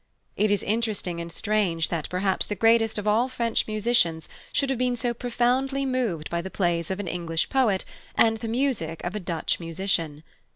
It 0.35 0.49
is 0.49 0.63
interesting 0.63 1.21
and 1.21 1.31
strange 1.31 1.89
that 1.89 2.09
perhaps 2.09 2.47
the 2.47 2.55
greatest 2.55 2.97
of 2.97 3.07
all 3.07 3.29
French 3.29 3.67
musicians 3.67 4.27
should 4.51 4.71
have 4.71 4.79
been 4.79 4.95
so 4.95 5.13
profoundly 5.13 5.85
moved 5.85 6.27
by 6.31 6.41
the 6.41 6.49
plays 6.49 6.89
of 6.89 6.99
an 6.99 7.07
English 7.07 7.49
poet 7.49 7.85
and 8.15 8.39
the 8.39 8.47
music 8.47 9.03
of 9.03 9.13
a 9.13 9.19
Dutch 9.19 9.59
musician. 9.59 10.23